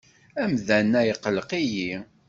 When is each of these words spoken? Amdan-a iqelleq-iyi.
Amdan-a 0.43 1.01
iqelleq-iyi. 1.11 1.91